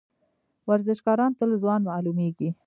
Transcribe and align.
ورزشکاران 0.69 1.31
تل 1.39 1.51
ځوان 1.61 1.81
معلومیږي. 1.89 2.49